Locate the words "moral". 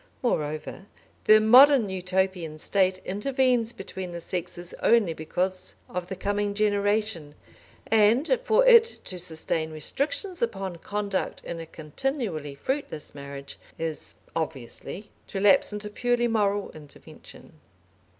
16.27-16.71